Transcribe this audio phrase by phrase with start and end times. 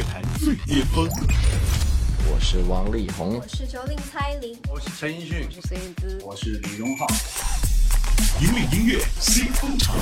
[0.00, 1.06] 乐坛最巅峰。
[2.32, 7.06] 我是王力宏，我是周令蔡琳，我是陈奕迅，我是孙燕姿，我是李荣浩。
[8.40, 9.92] 引领音乐新风潮。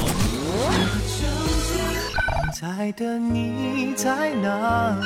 [2.61, 5.05] 在的你在哪里？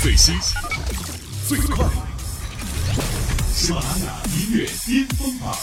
[0.00, 0.34] 最新、
[1.46, 1.84] 最快，
[3.52, 5.54] 喜马拉雅音乐巅峰榜。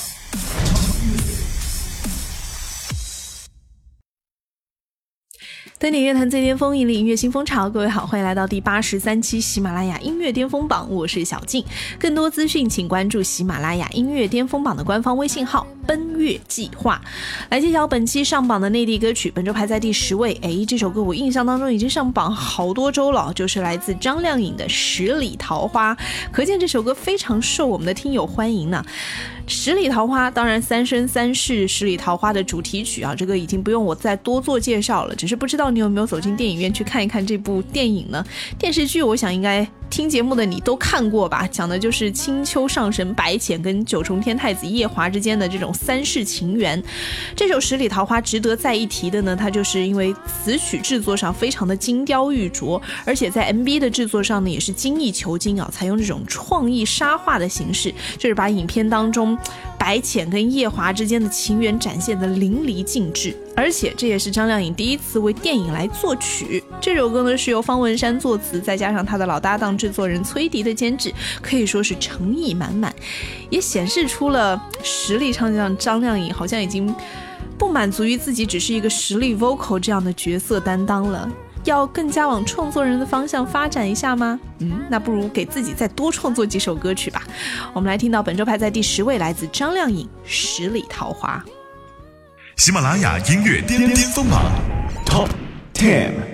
[5.83, 7.69] 登顶乐坛最巅峰，引领音乐新风潮。
[7.69, 11.61] 各位好，欢迎来到第八十三期喜马拉雅音乐巅峰榜，我是小静。
[11.99, 17.01] 更多资讯，请关注喜马拉雅音乐巅峰榜的官方微信号“奔月计划”。
[17.49, 20.37] 来揭晓本期上榜的内地歌曲，本周排在第十位。
[20.41, 25.93] 哎，这首歌我印象当中已经上榜好多周了，就是来自张靓颖的《十里桃花》，
[26.31, 28.83] 可见这首歌非常受我们的听友欢迎呢。
[29.45, 35.15] 十里桃花，当然《三生三世十里桃花》的主题曲啊，这个已经不用我再多做介绍了。
[35.15, 38.25] 只是不知道你有没有走进电影院去看一看这部电影呢？
[38.57, 39.67] 电视剧，我想应该。
[39.93, 41.47] 听节目的你都看过吧？
[41.51, 46.81] 讲的就是青丘上神白浅跟九重天太子夜华之间的这种三世情缘。
[47.35, 59.37] 这首《十里桃花》值得再一提的呢，它就是因为词曲制作上非常的精雕玉琢，而且在 MV 的制作上呢也是精益求精啊，采用这种创意沙画的形式，就是把影片当中
[59.83, 63.35] 白浅跟夜华之间的情缘展现的淋漓尽致。
[63.53, 66.63] 而且这也是张靓颖第一次为电影来作曲。
[66.79, 69.77] 这首歌呢是由方文山作词，再加上他的老搭档。
[69.77, 72.95] 制作人崔迪的监制可以说是诚意满满，
[73.49, 76.95] 也显示出了实力唱将张靓颖好像已经
[77.57, 81.29] 不满足于自己只是一个实力 vocal 这样的角色担当了，
[81.65, 84.39] 要更加往创作人的方向发展一下吗？
[84.59, 87.23] 嗯，那不如给自己再多创作几首歌曲吧。
[87.73, 91.43] 我们来听到本周排在第十位，来自张靓颖《十里桃花》。
[92.55, 94.41] 喜马拉雅音乐巅巅峰榜
[95.05, 95.29] Top
[95.73, 96.32] Ten。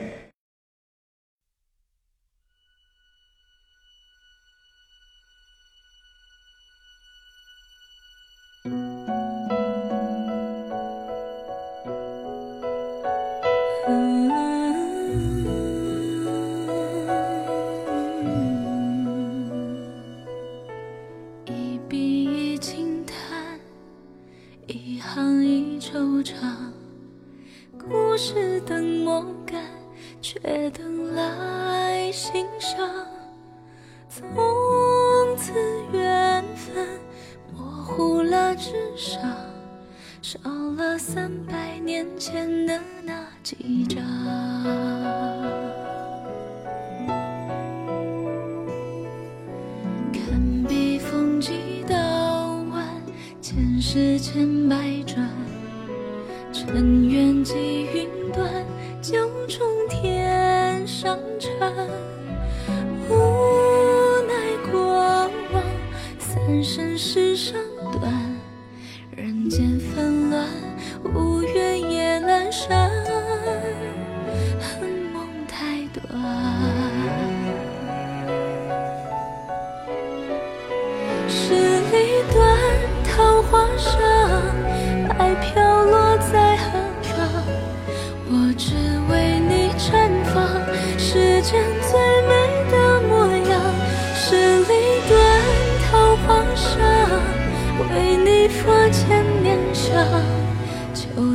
[53.91, 54.98] 世间百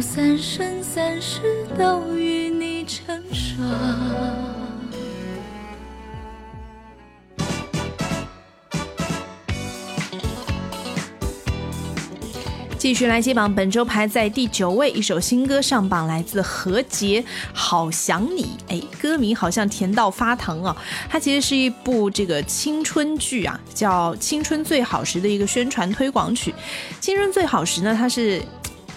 [0.01, 3.69] 三生三世都与你成双
[12.79, 18.43] 继续来接榜，本周排在第九位，一首新歌上榜，来自何洁，《好想你》。
[18.69, 20.77] 哎，歌名好像甜到发糖啊！
[21.09, 26.53] 它其实是一部这个青春剧啊，叫《青春最好时》的一个宣传推广曲。
[27.01, 28.43] 《青春最好时》呢，它是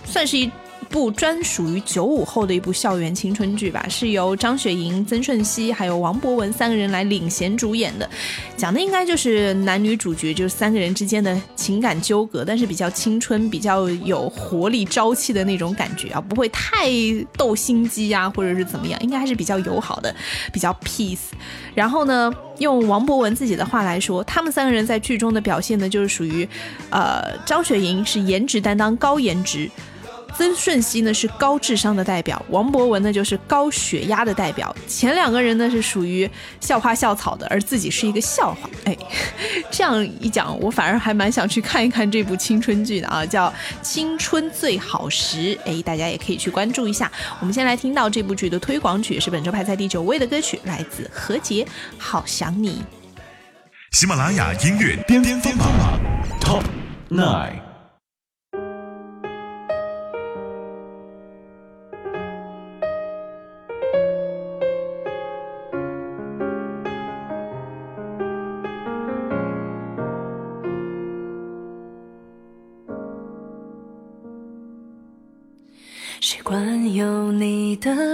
[0.06, 0.52] 算是一。
[0.90, 8.09] 部专属于九五后的一部校园青春剧吧，是由张雪迎、曾舜晞还有王博文三个人来领衔主演的，
[8.56, 16.90] 讲的应该就是男女主角就是三个人之间的情感纠葛，但是比较青春、比较有活力、朝气的那种感觉啊，不会太
[17.38, 20.14] 斗心机啊，或者是怎么样，应该还是比较友好的，
[20.52, 21.17] 比较 peace。
[21.76, 26.47] 然后呢，用王博文自己的话来说，他们三个人在剧中的表现呢，就是属于，
[26.90, 29.70] 呃，张雪迎是颜值担当，高颜值。
[30.37, 34.73] 曾舜晞呢是高智商的代表，王博文呢就是高血压的代表。
[34.87, 36.29] 前两个人呢是属于
[36.59, 38.69] 校花校草的，而自己是一个笑话。
[38.85, 38.95] 哎，
[39.72, 43.49] 这样一讲，我反而还蛮想去看一看这部青春剧的啊，叫
[43.81, 45.37] 《青春最好时》。
[45.66, 47.11] 哎，大家也可以去关注一下。
[47.39, 51.63] 我们先来听到这部剧的推广曲，是本周排在第九位的歌曲，来自何洁，
[51.97, 52.69] 《好想你》。
[53.91, 55.67] 喜马拉雅音乐巅巅峰榜
[56.39, 56.61] Top
[57.09, 57.66] Nine。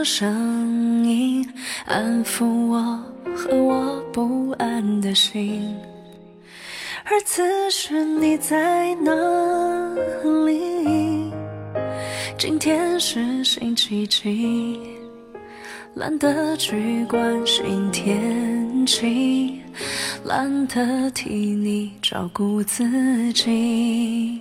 [0.04, 1.48] 声音
[1.86, 3.00] 安抚我。
[3.36, 5.76] 和我不安的心，
[7.04, 9.12] 而此时你在哪
[10.46, 11.34] 里？
[12.38, 14.80] 今天是星期几？
[15.96, 19.60] 懒得去关心天气，
[20.24, 24.40] 懒得替你照顾自己。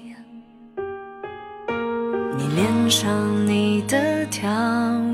[2.54, 4.50] 你脸上你的调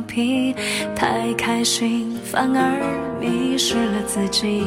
[0.08, 0.52] 皮，
[0.96, 2.99] 太开心反而。
[3.20, 4.64] 迷失了自己，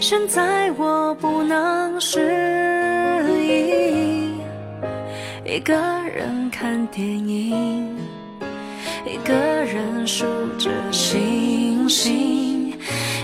[0.00, 2.20] 现在我不能适
[3.30, 4.34] 应
[5.44, 5.74] 一个
[6.14, 7.96] 人看电影，
[9.04, 10.24] 一个人数
[10.58, 12.72] 着星星，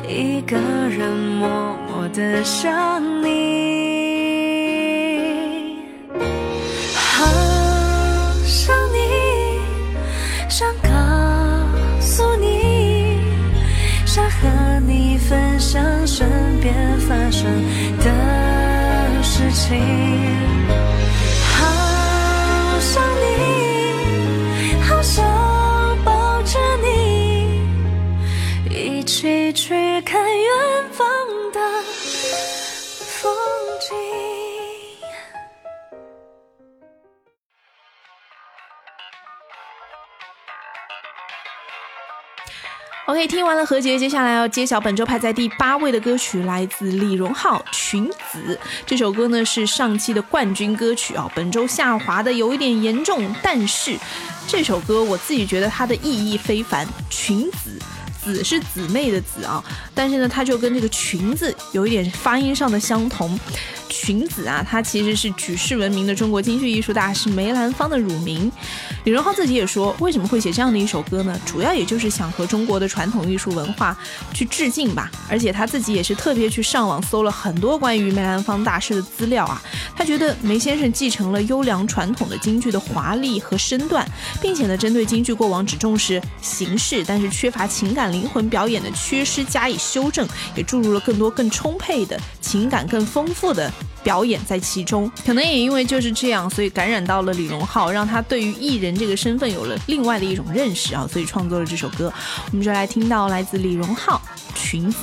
[0.09, 1.49] 一个人默
[1.89, 3.80] 默的想你。
[15.28, 16.28] 分享身
[16.61, 17.44] 边发生
[17.99, 18.05] 的
[19.22, 19.78] 事情，
[21.56, 25.25] 好想你，好想
[26.05, 27.61] 抱着你，
[28.69, 30.20] 一起去看
[43.26, 48.55] 听完了何洁，接下来要揭晓本周排在第八位的歌曲，来自李荣浩《裙子》。
[48.87, 53.96] 这首歌呢是上期的冠军歌曲啊，本周下滑的有一点严重，但是
[54.46, 57.78] 这首歌我自己觉得它的意义非凡，《裙子》。
[58.22, 59.64] 子是姊妹的子啊，
[60.00, 63.38] 但是呢，它就跟这个裙子有一点发音上的相同。
[63.91, 68.50] 裙子啊，它其实是举世闻名的中国京剧艺术大师梅兰芳的乳名。
[69.05, 71.38] 李荣浩自己也说，为什么会写这样的一首歌呢？
[71.44, 73.94] 主要也就是想和中国的传统艺术文化
[74.32, 75.11] 去致敬吧。
[75.29, 79.61] 而且他自己也是特别去上网搜了很多关于梅兰芳大师的资料啊。
[79.94, 84.08] 他觉得梅先生继承了优良传统的京剧的华丽和身段，
[84.41, 88.11] 并且呢，针对京剧过往只重视形式，但是缺乏情感。
[88.11, 93.69] 灵魂表演的缺失加以修正，也注入了更多更充沛的情感、更丰富的
[94.04, 95.10] 表演在其中。
[95.26, 102.12] 可能也因为就是这样，所以感染到了李荣浩，让他对于艺人这个身份有了另外的一种认识啊，所以创作了这首歌。
[102.52, 104.22] 我们就来听到来自李荣浩
[104.58, 104.98] 《裙子》。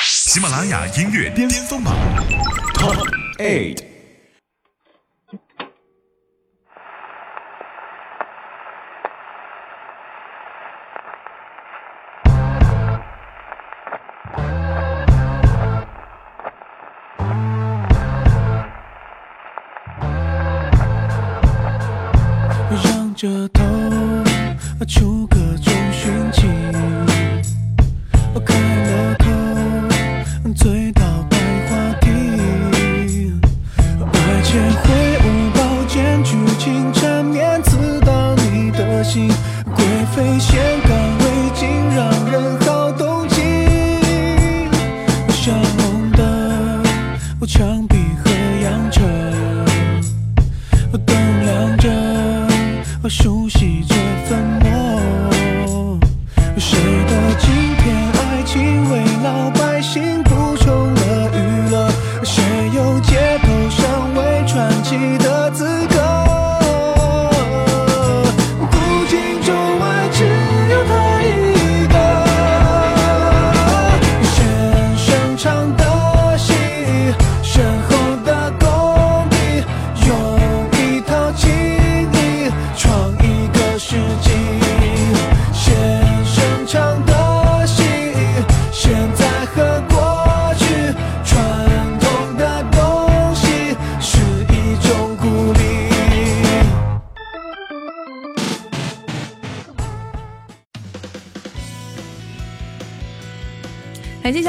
[0.00, 1.94] 喜马拉雅音乐巅峰榜
[2.74, 2.96] Top
[3.38, 3.87] Eight。
[23.18, 23.64] 着头，
[24.86, 26.46] 出各种寻奇。
[28.32, 28.40] 我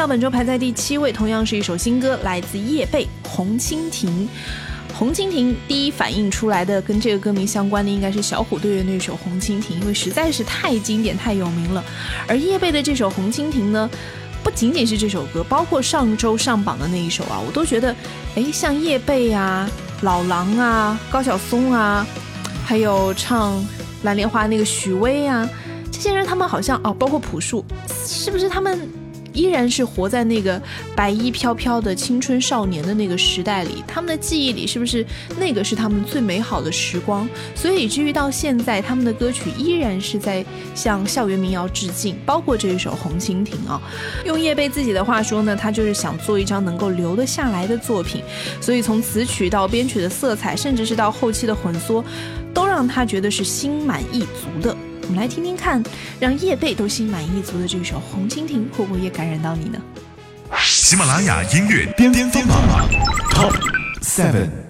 [0.09, 4.09] 本周排在第七位，同样是一首新歌，来自叶蓓《红蜻蜓》。
[4.91, 11.83] 红蜻蜓第一反应出来的跟这个歌名相关的应该是小虎队的那首《红蜻蜓》，因为实在是太经典、太有名了。
[12.27, 13.87] 而叶蓓的这首《红蜻蜓》呢，
[14.43, 17.95] 不仅仅是这首歌，包括上周上榜的那一首啊，我都觉得，
[18.35, 19.69] 哎，像叶蓓啊、
[20.01, 22.03] 老狼啊、高晓松啊，
[22.65, 23.61] 还有唱
[24.01, 25.47] 《蓝莲花》那个许巍啊，
[25.91, 27.63] 这些人他们好像哦，包括朴树，
[28.07, 28.89] 是不是他们？
[29.39, 30.61] 依然是活在那个
[30.93, 35.05] 白衣飘飘的青春少年的那个时代里，他们的记忆里是不是
[35.39, 37.27] 那个是他们最美好的时光？
[37.55, 43.81] 所以以至于到现在，他们的歌曲依然是在向校园民谣致敬，包括这一首《红蜻蜓》啊。
[44.25, 48.21] 用叶蓓自己的话说呢，他就是想做一张能够留得下来的作品，
[48.59, 52.03] 所以从词曲到编曲的色彩，甚至是到后期的混缩，
[52.53, 54.75] 都让他觉得是心满意足的。
[55.09, 55.83] 我们来听听看，
[56.19, 59.81] 让叶蓓都心满意足的这首《红蜻蜓》，会不会也感染到你呢？
[60.59, 62.87] 喜马拉雅音乐巅巅峰榜
[63.31, 63.55] Top
[64.03, 64.68] Seven。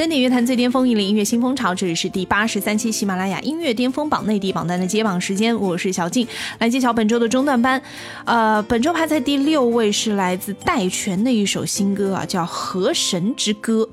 [0.00, 1.74] 登顶乐坛最巅峰，引领音乐新风潮。
[1.74, 6.26] 这里是第八十三期喜马拉雅音乐巅峰榜内地榜单的揭榜时间，我是小静，
[6.58, 7.82] 来揭晓本周的中段班。
[8.24, 13.86] 呃，本周排在第六位是来自戴荃的一首新歌啊，叫《河神之歌》。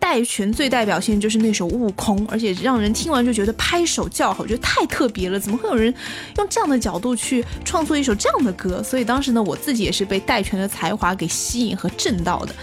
[0.00, 5.38] 戴荃最代表性就是那首《悟空》，而且让人听完就觉得拍手叫好，觉得太特别了。
[5.38, 5.94] 怎么会有人
[6.38, 8.82] 用这样的角度去创作一首这样的歌？
[8.82, 12.54] 所以当时呢，我自己也是被戴荃的才华给吸引和震到的。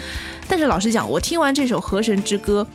[0.48, 2.66] 但是老实讲，我听完这首《河神之歌》，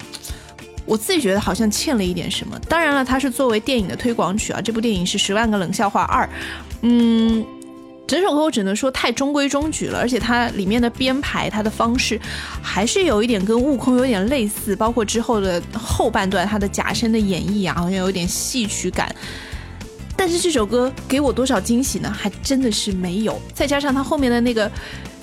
[0.85, 2.59] 我自己觉得好像欠了一点什么。
[2.69, 6.25] 当然了，它是作为电影的推广曲啊，这部电影是《十万个冷笑话二》，
[6.83, 7.45] 嗯。
[8.05, 12.21] 整首歌我只能说太中规中矩了，而且它里面的编排，它的方式
[12.61, 19.14] 还是有一点跟悟空有点类似，包括之后的后半段它的假声的演绎啊，好像有点戏曲感。
[20.14, 22.12] 但是这首歌给我多少惊喜呢？
[22.14, 23.41] 还真的是没有。
[23.55, 24.71] 再加上它后面的那个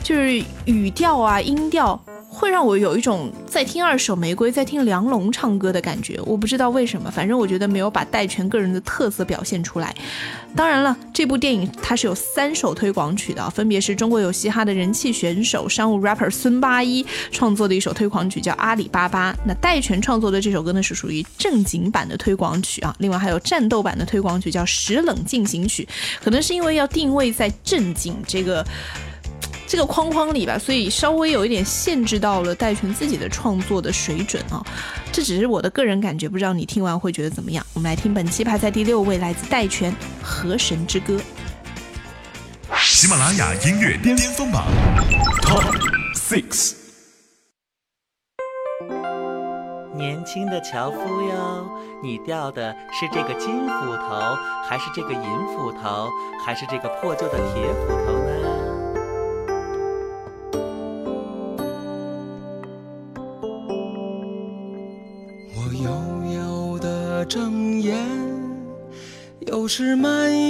[0.01, 2.01] 就是语调啊、音调。
[2.39, 6.17] 会让我有一种在听二手玫瑰，在听梁龙唱歌的感觉。
[6.25, 9.93] 我不知道为什么，反正我觉得没有把戴荃个人的特色表现出来。
[10.55, 22.95] 当然了，这部电影它是有三首推广曲的，分别是中国有嘻哈的人气选手、商务 rapper 孙八一创作的一首推广曲叫《阿里巴巴》，那戴荃创作的这首歌呢是属于正经版的推广曲啊。
[22.99, 25.85] 另外还有战斗版的推广曲叫《石冷进行曲》，
[26.23, 28.65] 可能是因为要定位在正经这个。
[29.69, 34.65] 这个框框里吧，所以稍微有一点限制到了戴荃自己的创作的水准啊，
[35.11, 37.63] 这只是我的个人感觉，不知道你听完会觉得怎么样？
[37.75, 39.91] 我们来听本期排在第六位，来自戴荃
[40.23, 41.17] 《河神之歌》。
[42.79, 44.65] 喜马拉雅音乐巅峰榜
[45.43, 45.63] Top
[46.15, 46.73] Six。
[49.95, 51.69] 年轻的樵夫哟，
[52.01, 54.35] 你掉的是这个金斧头，
[54.67, 55.21] 还是这个银
[55.53, 56.09] 斧头，
[56.43, 58.28] 还是这个破旧的铁斧头呢？
[69.69, 70.48] 是满意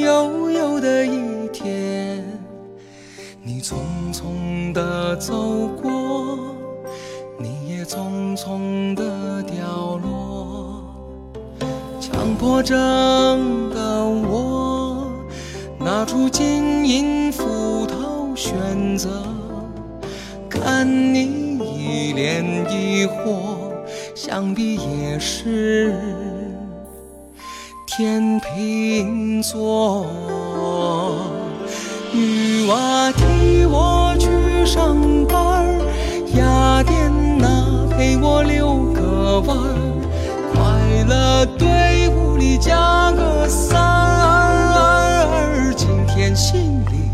[41.46, 47.10] 队伍里加个三儿，今天心里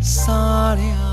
[0.00, 1.07] 撒了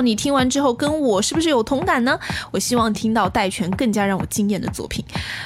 [0.00, 2.18] 你听完之后跟我是不是有同感呢？
[2.50, 5.04] 我希望听到戴荃更加让我惊艳的作品。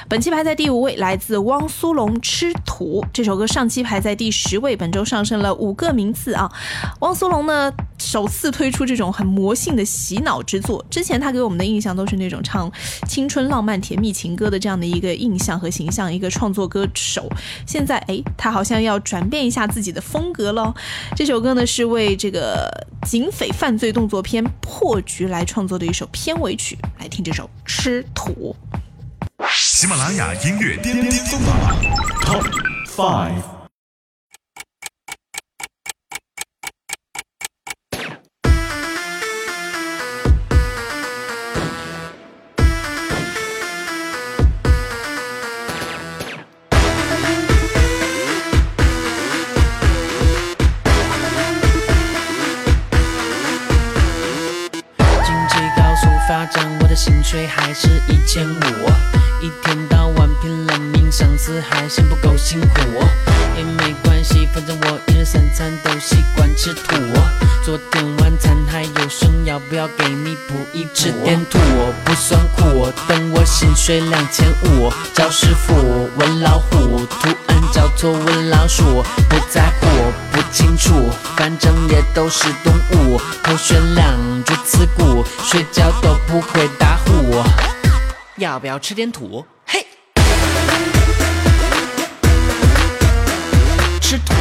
[0.09, 6.51] 本期排在第五位，来自汪苏泷《吃土》这首歌，上期排在第十位，本周上升了五个名次啊。
[7.01, 12.71] 汪苏泷呢，首次推出这种很魔性的洗脑之作，之前他给我们的印象都是那种唱
[13.09, 17.29] 青春浪漫甜蜜情歌的这样的一个印象和形象，一个创作歌手。
[17.67, 20.75] 现在哎，他好像要转变一下自己的风格喽。
[21.17, 22.69] 这首歌呢是为这个
[23.07, 28.57] 警匪犯罪动作片《破局》来创作的一首片尾曲，来听这首《吃土》。
[29.51, 31.77] 喜马拉雅音乐巅巅峰榜
[32.25, 32.47] Top
[32.87, 33.52] Five。
[57.33, 58.61] 水还是一千五，
[59.41, 62.81] 一天到晚拼了命，上司还嫌不够辛苦，
[63.57, 66.95] 也没关系，反正我一日三餐都习惯吃土。
[67.65, 70.91] 昨天晚餐还有剩，要不要给你补一补？
[70.93, 71.59] 吃点土
[72.05, 79.87] 不算苦，等我薪水两千五，找师傅问老虎，图案找错问老鼠，不在乎
[80.31, 86.92] 不清楚，反正也都是动物，头悬梁锥刺股，睡觉都不会打呼。
[88.43, 89.45] 要不要吃点土？
[89.65, 89.87] 嘿，
[94.01, 94.35] 吃土。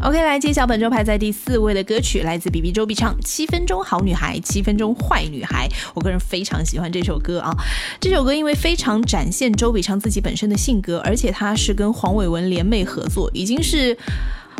[0.00, 5.68] OK，来揭晓本周排在第四位的歌曲，来自 B B 周笔畅《七分钟好女孩，七分钟坏女孩》。
[5.94, 7.54] 我个人非常喜欢这首歌啊！
[8.00, 13.96] 这首歌因为非常展现周笔畅自己本身的性格，而且他是跟黄伟文联袂合作，已经是。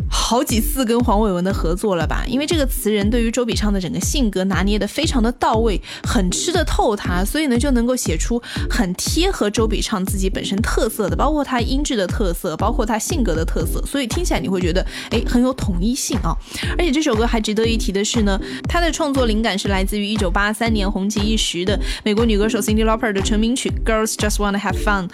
[0.09, 2.23] 好几次跟黄伟文的合作了吧？
[2.27, 16.35] 因为这个词人对于周笔畅的整个性格拿捏的非常的到位，很吃得透他，所以呢就能够写出很贴合周笔畅自己本身特色的，包括他音质的特色，包括他性格的特色，所以听起来你会觉得哎很有统一性啊。
[16.77, 25.07] 而且这首歌还值得一提的是呢，它的创作灵感是来自于1983年红极一时的美国女歌手 Cindy Lauper 的成名曲《Girls Just Wanna Have Fun》。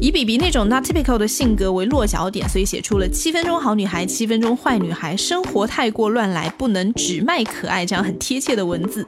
[0.00, 9.06] 以比比那种 not typical 的性格为落脚点，所以写出了七分钟好女孩，七分钟坏女孩，生活太过乱来，不能只卖可爱这样很贴切的文字。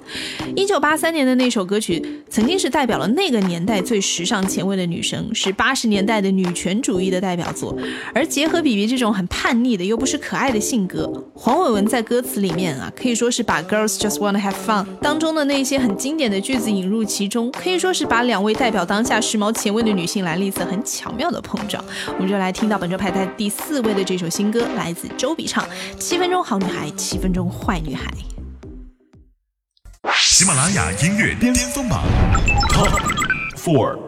[0.54, 7.76] 一九八三年的那首歌曲，曾经是代表了那个年代最时尚前卫的女生，是八十年代的女权主义的代表作。
[8.14, 21.82] 而结合比比这种很叛逆的又不失可爱的性格，黄伟文在歌词里面啊，可以说是把 Girls Just Wanna Have Fun 当中的那些很经典的句子引入其中，可以说是把两位代表当下时髦前卫的女性来历次很巧妙的碰撞。
[22.14, 25.66] 我们就来听到本周排在第四位的这首新歌，来自周笔畅，
[25.98, 28.04] 《七分钟好女孩，七分钟坏女孩》。
[30.14, 32.04] 喜马拉雅音乐巅峰榜
[32.68, 32.90] Top
[33.56, 34.05] Four。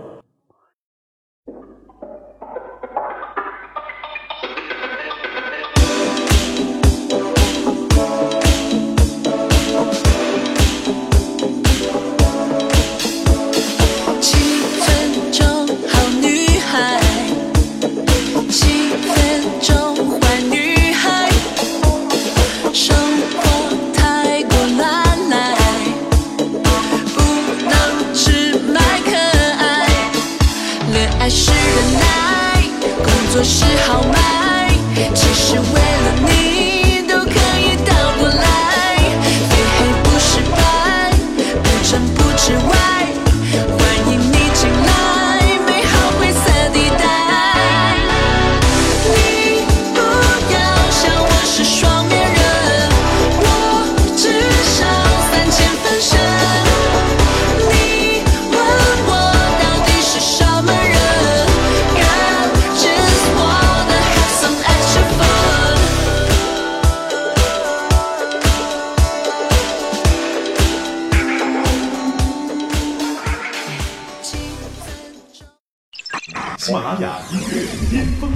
[76.68, 78.30] 喜马拉雅音乐巅峰。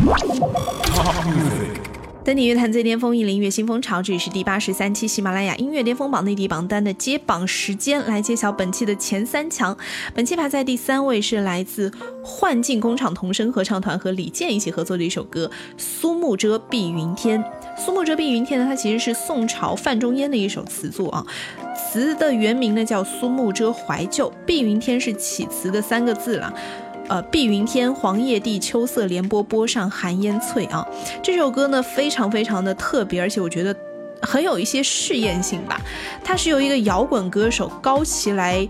[2.25, 4.01] 登顶乐坛最巅峰，引领音乐新风潮。
[4.01, 9.77] 这里是第八十三期喜马拉雅音乐巅峰榜内地榜单的揭榜时间，来揭晓本期的前三强。
[10.15, 11.93] 本期排在第三位是来自
[12.25, 17.39] 幻境工厂童声合唱团和李健一起合作的一首歌《苏幕遮碧云天》。
[17.77, 21.23] 苏幕遮碧云天呢，它其实是宋朝范仲淹的一首词作啊。
[21.77, 26.51] 词的原名呢叫《苏幕遮怀旧》，碧云天是起词的三个字了。
[27.09, 30.87] 呃，碧云天，黄叶地，秋色连波，波上寒烟翠啊。
[31.23, 33.75] 这首歌呢，非常非常的特别，而且我觉得
[34.23, 35.81] 很有一些试验性吧。
[36.25, 38.67] 它是由一个摇滚歌手高旗来，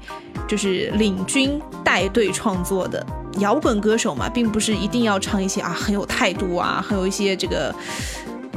[0.48, 3.04] 就是领军带队创作的。
[3.38, 7.74] 摇滚歌手嘛，并不是一定要唱一些啊很有态度啊，很有一些这个。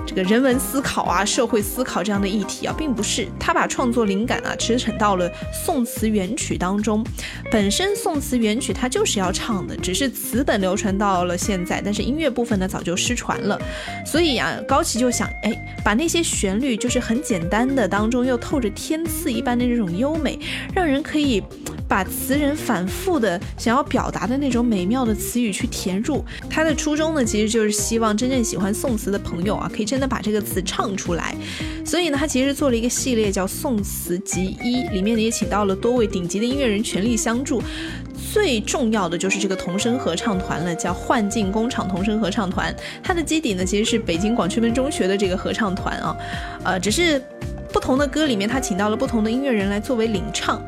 [0.05, 7.03] 这个人文思考啊，社会思考这样的议题啊，并不是他把创作灵感啊驰骋到了宋词元曲当中。
[7.51, 13.59] 本身宋词元曲它就是要唱的，只是词本流传到了现在，但是音乐部分呢早就失传了。
[14.05, 20.39] 所以啊，高旗就想，哎，把那些旋律就是很简单的当中又透着天赐一般的这种优美，
[20.73, 21.41] 让人可以
[21.87, 26.23] 把词人反复的想要表达的那种美妙的词语去填入。
[26.49, 31.35] 他的初衷呢，其实就是希望真正喜欢宋词的朋友啊，可以真的把这个词唱出来。
[31.85, 37.61] 所以呢，他其实做了一个系列叫《宋词集一》，里面呢也请到了多位顶级的音乐人全力相助。
[38.33, 42.75] 最重要的就是这个童声合唱团了，叫幻境工厂童声合唱团。
[43.01, 46.17] 它的基底呢其实是北京广渠门中学的这个合唱团啊，
[46.63, 47.21] 呃，只是
[47.71, 50.61] 不同的歌里面他请到了不同的音乐人来作为领唱。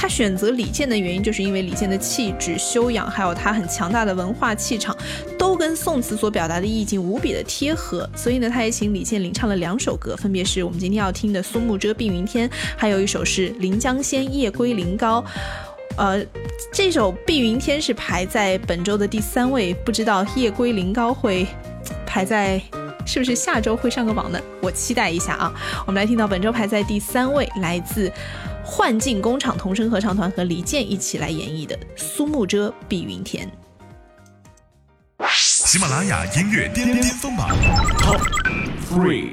[0.00, 4.96] 他选择李健的原因，就是因为李健的气质、修养，还有他很强大的文化气场，
[5.38, 8.08] 都跟宋词所表达的意境无比的贴合。
[8.16, 15.20] 所以呢，他也请李健领唱了两首歌，分别是我们今天要听的《苏幕遮碧云天》，还有一首是《临江仙·夜归临高》。
[15.98, 16.24] 呃，
[16.72, 21.46] 这首《碧云天》是排在本周的第三位，不知道《夜归临高》会
[22.06, 22.58] 排在
[23.04, 24.40] 是不是下周会上个榜呢？
[24.62, 25.52] 我期待一下啊！
[25.86, 28.10] 我们来听到本周排在第三位，来自
[28.64, 33.50] 幻境工厂童声合唱团和李健一起来演绎的《苏幕遮碧云天》。
[35.66, 37.48] 喜马拉雅音乐巅巅峰榜
[37.98, 38.20] Top
[38.88, 39.30] Three。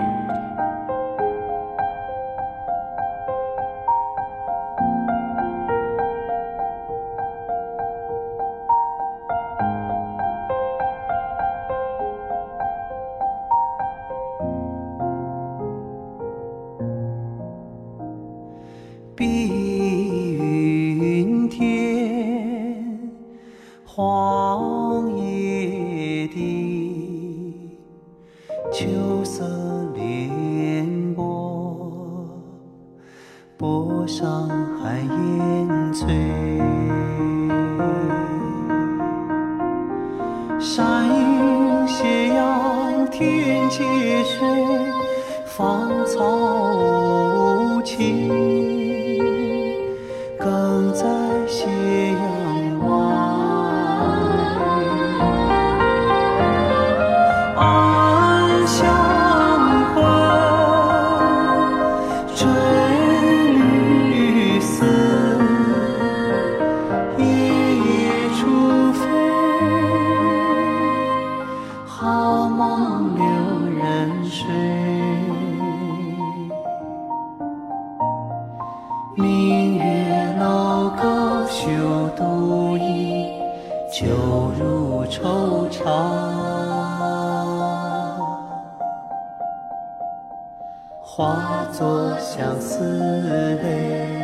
[79.19, 81.65] 明月楼高休
[82.15, 83.33] 独倚，
[83.91, 84.05] 酒
[84.59, 85.83] 入愁肠。
[91.01, 94.16] 化作相思泪。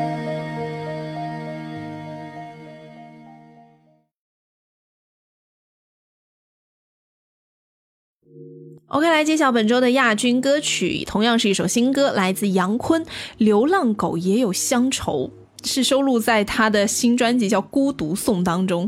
[8.94, 13.04] OK，来揭晓本周的亚军歌曲，同样是一首新歌，来自杨坤，
[13.40, 15.32] 《流浪狗也有乡愁》，
[15.68, 18.88] 是收录在他的新专辑叫《孤独颂》当中。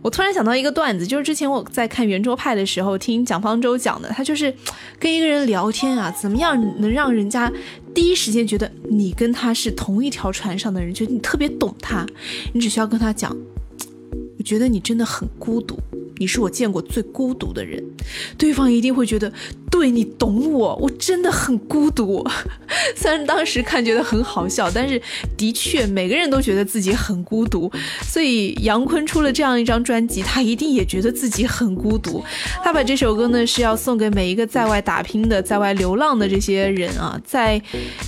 [0.00, 4.54] 我突然想到一个段子，就是之前我在看圆桌派的时候，听蒋方舟讲的，他就是
[4.98, 7.52] 跟一个人聊天啊，怎么样能让人家
[7.94, 12.06] 第一时间觉得你跟他是同一条船上的人，觉得你特别懂他，
[12.54, 13.36] 你只需要跟他讲，
[14.38, 15.78] 我觉得你真的很孤独。
[16.18, 17.82] 你是我见过最孤独的人，
[18.36, 19.32] 对方一定会觉得，
[19.70, 22.24] 对你懂我，我真的很孤独。
[22.94, 25.00] 虽然当时看觉得很好笑，但是
[25.36, 27.70] 的确每个人都觉得自己很孤独。
[28.02, 32.22] 所以杨坤出了这样一张专辑，他一定也觉得自己很孤独。
[32.62, 37.60] 他把这首歌呢是要送给每一个在外打拼的、在外流浪的这些人啊，在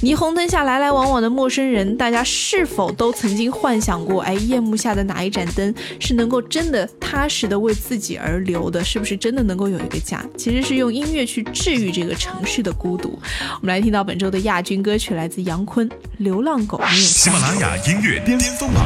[0.03, 8.11] 霓虹灯下来来往往的陌生人，大家是否都曾经幻想过，哎，夜幕下的哪一盏灯是能够真的踏实的为自己。
[8.23, 10.23] 而留的，是不是真的能够有一个家？
[10.37, 13.19] 其实是用音乐去治愈这个城市的孤独。
[13.61, 16.79] 我们来听到本周的亚军歌曲，来自杨坤《流浪狗》。
[16.94, 18.85] 喜马拉雅音乐巅峰榜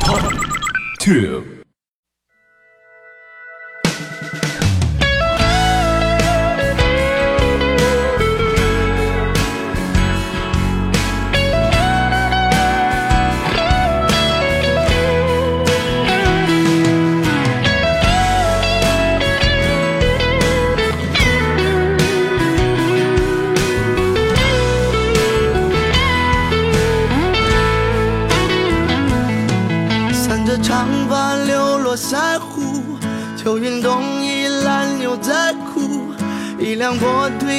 [0.00, 0.20] Top
[0.98, 1.55] Two。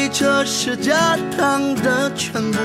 [0.10, 2.58] 这是家当的全部，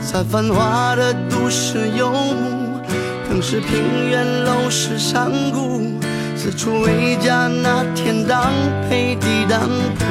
[0.00, 2.80] 在繁华的都市游牧，
[3.28, 6.00] 更是平原陋室山谷，
[6.34, 8.50] 四处为家拿天当
[8.88, 9.60] 配地当
[9.98, 10.04] 铺。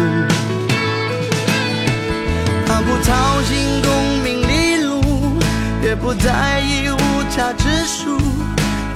[2.65, 3.91] 他不操心功
[4.23, 5.01] 名利禄，
[5.83, 6.97] 也不在意物
[7.35, 8.17] 价指数，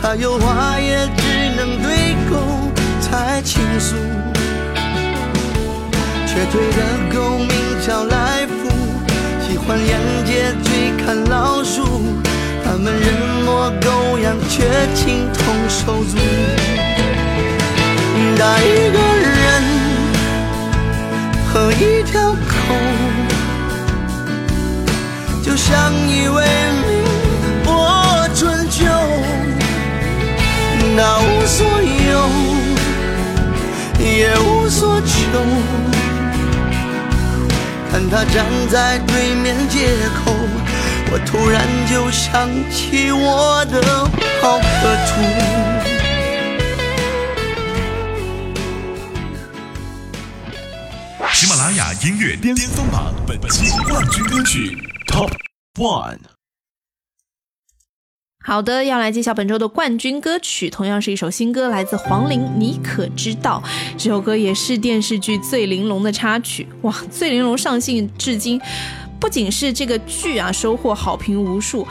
[0.01, 2.37] 他有话也只能对狗
[3.01, 3.95] 才倾诉。
[6.33, 6.79] 瘸腿的
[7.13, 7.49] 狗名
[7.85, 8.69] 叫来福，
[9.41, 11.83] 喜欢沿街追看老鼠，
[12.63, 13.05] 他们人
[13.43, 14.63] 模狗样，却
[14.95, 16.17] 情同手足。
[18.37, 19.61] 打一个人
[21.51, 22.37] 和一条狗，
[25.43, 26.45] 就像一位
[26.87, 27.03] 名
[27.65, 28.85] 播春秋，
[30.95, 31.67] 那无所
[32.09, 32.29] 有，
[33.99, 35.11] 也无所求。
[38.11, 40.33] 他站在对面街口，
[41.13, 43.81] 我突然就想起我的
[44.41, 44.65] 好客
[45.07, 45.11] 土。
[51.31, 55.31] 喜马拉雅音乐巅峰榜本期冠军歌曲 Top
[55.75, 56.40] One。
[58.43, 63.61] 好的，要来揭晓本周的冠军歌曲，同样是一首新歌，来自黄龄，你可知道？
[63.95, 66.67] 这首歌也是电视剧《醉玲珑》的插曲。
[66.81, 68.59] 哇，《醉玲珑》上线至今，
[69.19, 71.87] 不仅是这个剧啊，收获好评无数。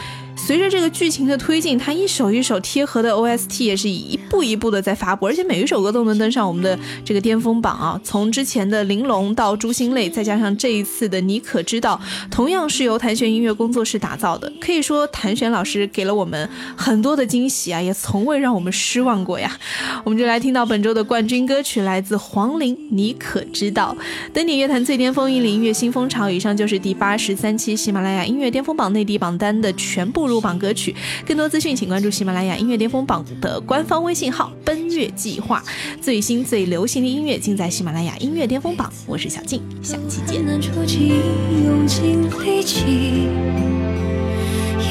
[0.46, 8.00] 随着这个剧情的推进，它一首一首贴合的 OST 也是一步一步的在发布，而且每一首歌都能登上我们的这个巅峰榜啊！
[8.02, 12.00] 从之前的《玲珑》到《朱心泪》，再加上这一次的《你可知道》，
[12.30, 14.52] 同样是由谭旋音乐工作室打造的。
[14.60, 19.56] 可以说，谭旋老师给了我们很多的惊喜啊，也从未让我们失望过呀！
[20.02, 23.96] 我们就来听到本周的冠军歌曲，来自黄龄，《你可知道》。
[24.32, 26.28] 登顶乐坛最巅峰，引领音乐新风潮。
[26.28, 30.29] 以上就是第八十三期喜马拉雅音乐巅峰榜内地榜单的全部。
[30.30, 30.94] 入榜歌曲，
[31.26, 35.62] 更多资讯请关注喜马拉雅音乐巅峰榜的官方微信号“奔月计划”，
[36.00, 38.90] 最新最流行的音乐尽在喜马拉雅音乐巅峰榜。
[39.06, 40.40] 我是小静，下期见。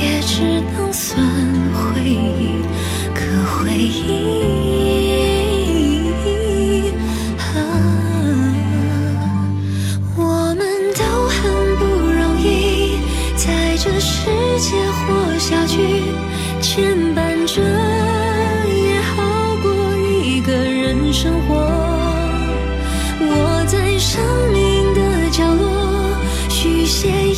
[0.02, 1.26] 也只能算
[1.74, 2.62] 回忆，
[3.14, 3.20] 可
[3.58, 4.10] 回忆。
[14.02, 14.26] 世
[14.60, 15.19] 界活
[15.50, 16.04] 下去，
[16.62, 21.56] 牵绊着也好过一个人生活。
[23.20, 24.22] 我在生
[24.54, 26.16] 命的角落
[26.50, 27.34] 续写